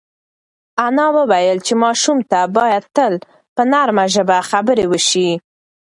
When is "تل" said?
2.95-3.13